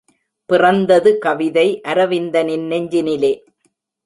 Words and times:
பிறந்தது 0.49 1.17
கவிதை 1.17 1.67
அரவிந்தனின் 1.87 2.65
நெஞ்சினிலே. 2.67 3.33